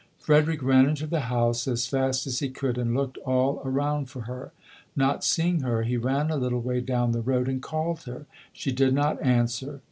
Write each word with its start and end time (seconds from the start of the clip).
Frederick 0.17 0.63
ran 0.63 0.87
into 0.89 1.05
the 1.05 1.19
house 1.29 1.67
as 1.67 1.85
fast 1.85 2.25
as 2.25 2.39
he 2.39 2.49
could 2.49 2.79
and 2.79 2.95
looked 2.95 3.17
all 3.19 3.61
around 3.63 4.09
for 4.09 4.21
her. 4.21 4.51
Not 4.95 5.23
seeing 5.23 5.59
her, 5.59 5.83
he 5.83 5.95
ran 5.95 6.31
a 6.31 6.37
little 6.37 6.59
way 6.59 6.81
down 6.81 7.11
the 7.11 7.21
road 7.21 7.47
and 7.47 7.61
called 7.61 8.01
her. 8.05 8.25
She 8.51 8.71
did 8.71 8.95
not 8.95 9.21
answer. 9.21 9.79